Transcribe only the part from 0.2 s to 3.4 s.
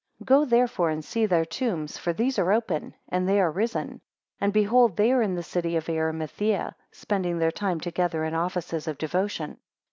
Go therefore and see their tombs, for these are open, and they